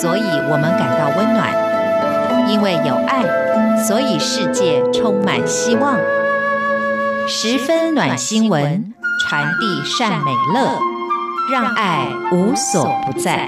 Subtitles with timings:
[0.00, 1.52] 所以我们感到温暖；
[2.48, 3.22] 因为有爱，
[3.84, 5.98] 所以世界充满希望。
[7.28, 10.78] 十分暖新闻，传递善美乐，
[11.52, 13.46] 让爱无所不在。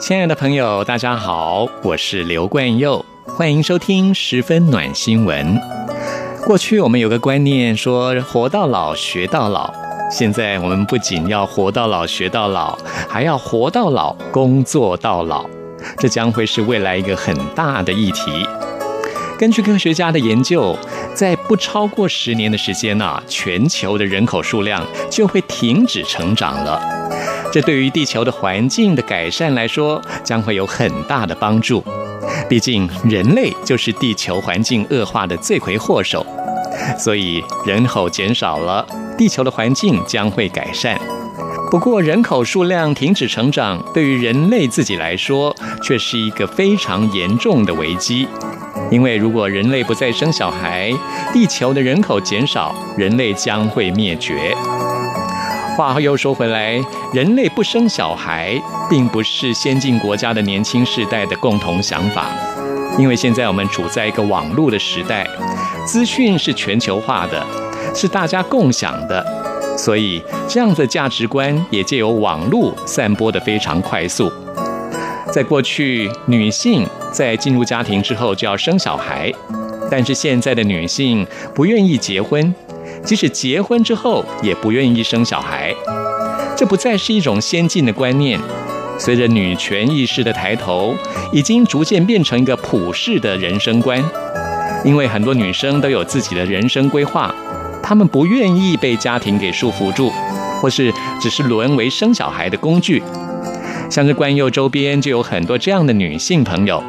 [0.00, 5.56] 亲爱的朋友，大家好，我是刘冠佑，欢迎收听十分暖新闻。
[6.44, 9.79] 过去我们有个观念说，活到老学到老。
[10.10, 12.76] 现在我们不仅要活到老学到老，
[13.08, 15.48] 还要活到老工作到老。
[15.98, 18.44] 这将会是未来一个很大的议题。
[19.38, 20.76] 根据科学家的研究，
[21.14, 26.80] 在不超过十年的时间呢，全球的人口数量就会停止成长了。
[27.52, 31.82] 这对于地球的环境的改善来说，将会有很大的帮助。
[32.48, 36.26] 毕竟人类就是地球环境恶化的罪魁祸首，
[36.98, 38.84] 所以人口减少了，
[39.20, 40.98] 地球的环境将会改善。
[41.70, 48.26] 不过，人口数量停止成长，对于人类自己来说，却是一个非常严重的危机。
[48.90, 50.90] 因为如果人类不再生小孩，
[51.34, 54.56] 地球的人口减少，人类将会灭绝。
[55.76, 58.58] 话又说回来，人类不生小孩，
[58.88, 62.30] 并不是先进国家的年轻世代的共同想法。
[62.98, 65.26] 因为现在我们处在一个网络的时代，
[65.84, 67.46] 资讯是全球化的，
[67.94, 69.24] 是大家共享的，
[69.76, 74.30] 所以这样的价值观也借由网络散播得非常快速。
[75.32, 79.32] 在过去，女性在进入家庭之后就要生小孩，
[79.90, 82.54] 但是现在的女性不愿意结婚。
[83.04, 85.74] 即使结婚之后，也不愿意生小孩，
[86.56, 88.38] 这不再是一种先进的观念。
[88.98, 90.94] 随着女权意识的抬头，
[91.32, 94.02] 已经逐渐变成一个普世的人生观。
[94.84, 97.34] 因为很多女生都有自己的人生规划，
[97.82, 100.10] 他们不愿意被家庭给束缚住，
[100.60, 103.02] 或是只是沦为生小孩的工具。
[103.90, 106.82] 像是冠佑周边就有很多这样的女性朋友。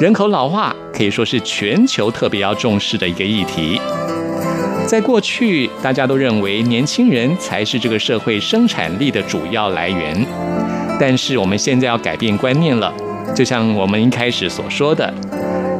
[0.00, 3.80] 人口老化可以说是全球特别要重视的一个议题。
[4.86, 10.26] 在过去，大家都认为年轻人才是这个社会生产力的主要来源。
[11.00, 12.92] 但是我们现在要改变观念了，
[13.34, 15.12] 就像我们一开始所说的，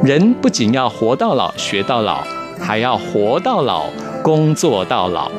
[0.02, 2.24] 人不仅要活到老学到老，
[2.60, 3.86] 还要活到老
[4.22, 5.30] 工作到老。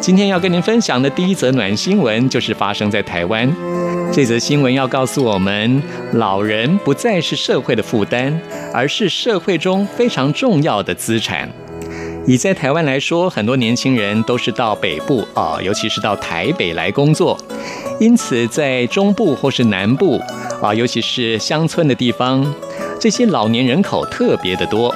[0.00, 3.50] 今天要跟您分享的第一则暖新闻，就是发生在台湾。
[4.12, 8.38] 这则新闻要告诉我们，老人不再是社会的负担，
[8.72, 11.48] 而是社会中非常重要的资产。
[12.26, 17.36] 以在台湾来说，很多年轻人都是到北部啊，尤其是到台北来工作，
[17.98, 20.20] 因此在中部或是南部
[20.62, 22.54] 啊，尤其是乡村的地方，
[23.00, 24.94] 这些老年人口特别的多。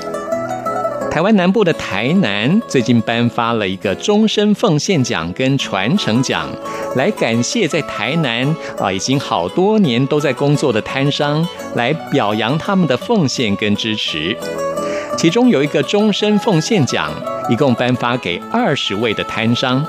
[1.13, 6.49] 台湾南部的台南最近颁发了一个终身奉献奖跟传承奖，
[6.97, 14.35] 来感谢在台南啊已经好多年都在工作的摊商，来表扬他们的奉献跟支持。
[15.19, 17.13] 其中有一个终身奉献奖，
[17.51, 19.85] 一共颁发给二十位的摊商，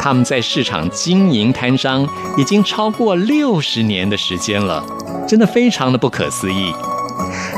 [0.00, 4.82] 他们在市场经营摊商已经超过六十年的时间了，
[5.28, 6.72] 真的非常的不可思议。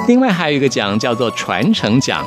[0.09, 2.27] 另外还有一个奖叫做传承奖，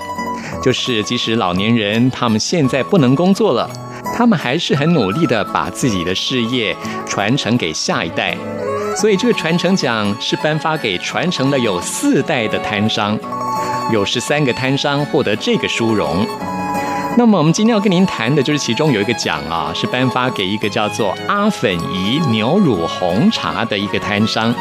[0.63, 3.69] 就是即使老年人他们现在不能工作了，
[4.15, 6.73] 他们还是很努力的把自己的事业
[7.05, 8.37] 传承给下一代，
[8.95, 13.19] 所以这个传承奖是颁发给传承了有四代的摊商。
[13.91, 16.25] 有十三个摊商获得这个殊荣。
[17.17, 24.55] 那么我们今天要跟您谈的就是其中有一个奖啊，是颁发给一个叫做阿粉姨牛乳红茶的一个摊商。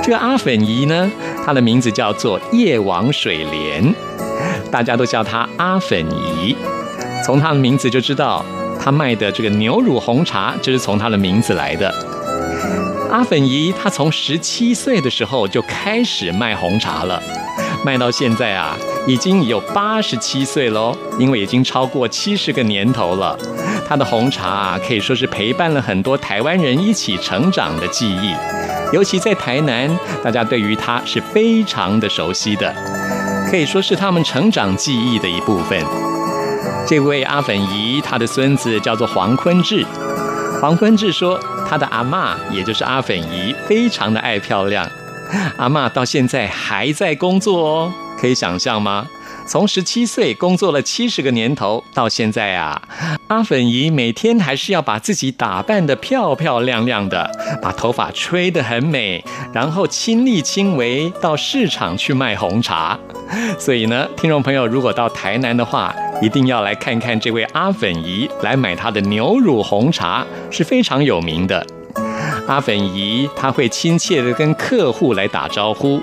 [0.00, 1.10] 这个阿粉姨呢，
[1.44, 3.92] 她的名字叫做叶王水莲，
[4.74, 6.56] 大家都叫她阿粉姨。
[7.24, 8.44] 从她的名字就知道，
[8.80, 11.94] 她卖的这个牛乳红茶就是从她的名字来的。
[13.08, 17.22] 阿粉姨她从十七岁的时候就开始卖红茶了。
[17.84, 18.76] 卖到现在啊，
[19.06, 23.38] 已经有八十七岁喽，因为已经超过七十个年头了。
[23.86, 28.34] 他的红茶啊，可以说是陪伴了很多台湾人一起成长的记忆。
[28.92, 32.74] 尤其在台南，大家对于他是非常的熟悉的，
[33.50, 35.84] 可以说是他们成长记忆的一部分。
[36.86, 39.84] 这位阿粉姨，她的孙子叫做黄坤志。
[40.60, 41.38] 黄坤志说，
[41.68, 44.88] 他的阿嬷，也就是阿粉姨，非常的爱漂亮。
[45.56, 49.06] 阿嬷到现在还在工作哦，可以想象吗？
[49.46, 52.80] 从十七岁工作了七十个年头，到现在啊，
[53.28, 57.30] 阿粉姨每天还是要把自己打扮得漂漂亮亮的，
[57.60, 62.98] 把头发吹得很美，然后亲力亲为到市场去卖红茶。
[63.58, 71.64] 所以呢，听众朋友如果到台南的话，一定要来看看这位阿粉姨来买她的牛乳红茶，是非常有名的。
[72.46, 76.02] 阿粉姨她会亲切地跟客户来打招呼。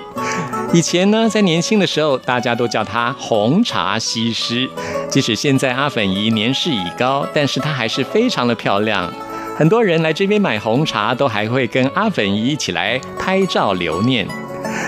[0.74, 4.68] 以前呢，在年轻的时候，大家都叫她红茶西施。
[5.10, 9.12] 即使现在阿粉姨年事已高，但是她还是非常的漂亮。
[9.54, 14.26] 很多人来这边买红茶，都还会跟阿粉姨一起来拍照留念。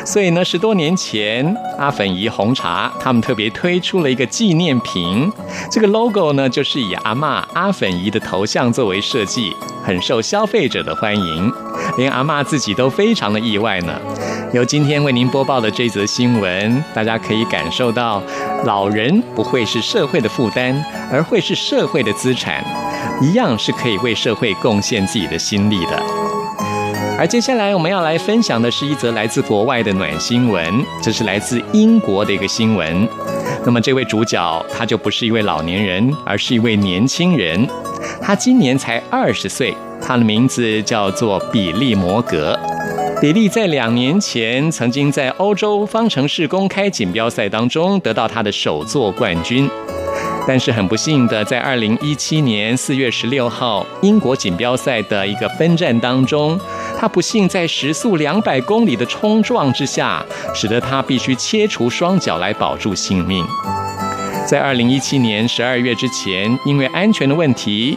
[0.07, 5.31] 所以呢，十多年前，阿粉姨红茶他们特别推出了一个纪念瓶，
[5.71, 9.53] 这个 logo 呢，就是以阿嬷阿粉姨的头像作为设计，
[9.85, 11.53] 很受消费者的欢迎，
[11.99, 14.01] 连阿嬷自己都非常的意外呢。
[14.55, 18.23] 由今天为您播报的这则新闻，大家可以感受到，
[18.65, 20.81] 老人不会是社会的负担，
[21.11, 22.65] 而会是社会的资产，
[23.21, 26.01] 一样是可以为社会贡献自己的心力的。
[27.19, 30.65] 而接下来我们要来分享的是一则来自国外的暖新闻，
[31.03, 33.09] 这是来自英国的一个新闻。
[33.67, 37.69] 那么这位主角他就不是一位老年人，而是一位年轻人。
[38.23, 42.57] 他今年才二十岁，他的名字叫做比利摩格。
[43.25, 49.67] 比利在两年前曾经在欧洲方程式公开锦标赛当中得到他的首座冠军。
[50.47, 56.61] 但是很不幸的，在二零一七年四月十六号英国锦标赛的一个分站当中，
[56.99, 60.23] 他不幸在时速两百公里的冲撞之下，
[60.55, 63.43] 使得他必须切除双脚来保住性命。
[64.47, 67.97] 在二零一七年十二月之前，因为安全的问题，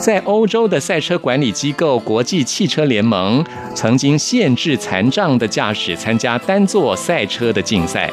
[0.00, 3.44] 在欧洲的赛车管理机构国际汽车联盟
[3.74, 8.10] 曾经限制残障的驾驶参加单座赛车的竞赛。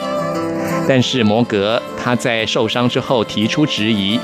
[0.85, 4.19] 但是摩格他在受伤之后提出质疑，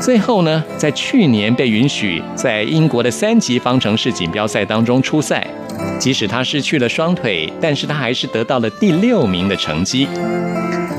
[0.00, 5.44] 最后呢，在去年被允许在英国的三级方程式锦标赛当中出赛。
[5.98, 10.06] 即使他失去了双腿，但是他还是得到了第六名的成绩。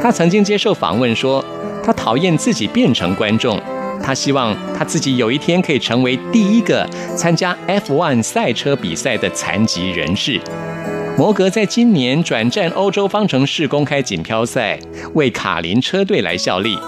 [0.02, 1.44] 他曾经接受访问说，
[1.84, 3.60] 他讨厌自己变成观众，
[4.04, 10.40] 他希望他自己有一天可以成为第一个参加 F1 赛车比赛的残疾人士。
[11.18, 14.80] 摩格在今年转战欧洲方程式公开锦标赛，
[15.14, 16.80] 为卡林车队来效力。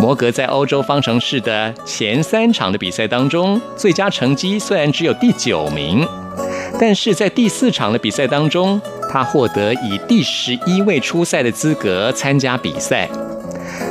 [0.00, 6.06] 摩格在欧洲方程式的前三场的比赛当中，最佳成绩虽然只有第九名，
[6.80, 8.80] 但是在第四场的比赛当中，
[9.10, 13.08] 他获得以第十一位出赛的资格参加比赛。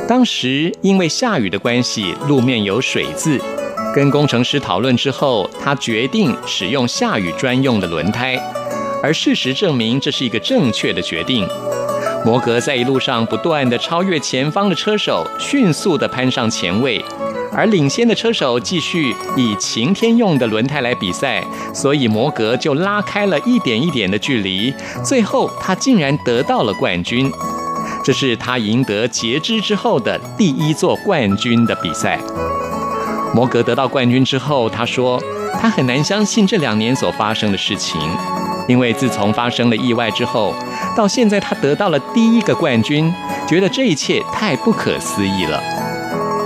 [0.06, 3.40] 当时因为下雨的关系，路面有水渍，
[3.94, 8.38] 跟工程师讨论之后，他决定使用下雨专用的轮胎。
[9.02, 11.48] 而事实证明，这是一个正确的决定。
[12.24, 17.02] 摩格在一路上不断地超越前方的车手，迅速地攀上前位，
[17.52, 21.42] 而领先的车手继续以晴天用的轮胎来比赛，
[21.74, 24.72] 所以摩格就拉开了一点一点的距离。
[25.02, 27.30] 最后，他竟然得到了冠军。
[28.04, 32.18] 这是他赢得截肢之后的第一座冠军的比赛。
[33.34, 35.20] 摩格得到冠军之后，他说
[35.58, 37.98] ：“他很难相信这两年所发生的事情。”
[38.68, 40.54] 因为自从发生了意外之后，
[40.96, 43.12] 到现在他得到了第一个冠军，
[43.48, 45.62] 觉得这一切太不可思议了。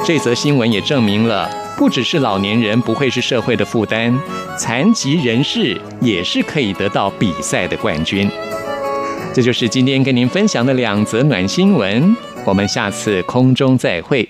[0.04, 4.16] 这则新闻也证明了，不只是老年人不会是社会的负担，
[4.56, 8.30] 残疾人士也是可以得到比赛的冠军。
[9.38, 14.28] 这就是今天跟您分享的两则暖新闻，我们下次空中再会。